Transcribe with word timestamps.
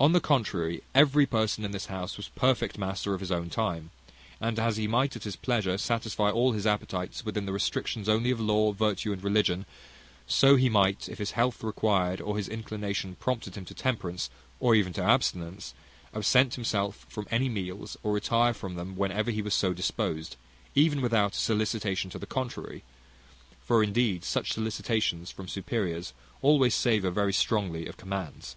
On 0.00 0.12
the 0.14 0.20
contrary, 0.20 0.82
every 0.94 1.26
person 1.26 1.62
in 1.62 1.72
this 1.72 1.84
house 1.92 2.16
was 2.16 2.28
perfect 2.28 2.78
master 2.78 3.12
of 3.12 3.20
his 3.20 3.30
own 3.30 3.50
time: 3.50 3.90
and 4.40 4.58
as 4.58 4.78
he 4.78 4.88
might 4.88 5.14
at 5.14 5.24
his 5.24 5.36
pleasure 5.36 5.76
satisfy 5.76 6.30
all 6.30 6.52
his 6.52 6.66
appetites 6.66 7.22
within 7.22 7.44
the 7.44 7.52
restrictions 7.52 8.08
only 8.08 8.30
of 8.30 8.40
law, 8.40 8.72
virtue, 8.72 9.12
and 9.12 9.22
religion; 9.22 9.66
so 10.26 10.56
he 10.56 10.70
might, 10.70 11.06
if 11.06 11.18
his 11.18 11.32
health 11.32 11.62
required, 11.62 12.18
or 12.18 12.38
his 12.38 12.48
inclination 12.48 13.14
prompted 13.16 13.54
him 13.54 13.66
to 13.66 13.74
temperance, 13.74 14.30
or 14.58 14.74
even 14.74 14.90
to 14.94 15.02
abstinence, 15.02 15.74
absent 16.14 16.54
himself 16.54 17.04
from 17.10 17.28
any 17.30 17.50
meals, 17.50 17.98
or 18.02 18.14
retire 18.14 18.54
from 18.54 18.76
them, 18.76 18.96
whenever 18.96 19.30
he 19.30 19.42
was 19.42 19.52
so 19.52 19.74
disposed, 19.74 20.36
without 20.74 20.80
even 20.82 21.04
a 21.04 21.30
sollicitation 21.30 22.08
to 22.10 22.18
the 22.18 22.24
contrary: 22.24 22.84
for, 23.60 23.82
indeed, 23.82 24.24
such 24.24 24.54
sollicitations 24.54 25.30
from 25.30 25.46
superiors 25.46 26.14
always 26.40 26.74
savour 26.74 27.10
very 27.10 27.34
strongly 27.34 27.86
of 27.86 27.98
commands. 27.98 28.56